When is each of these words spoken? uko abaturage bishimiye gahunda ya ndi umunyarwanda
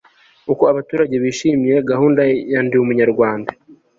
uko 0.51 0.63
abaturage 0.71 1.15
bishimiye 1.23 1.75
gahunda 1.91 2.21
ya 2.51 2.59
ndi 2.65 2.75
umunyarwanda 2.83 3.51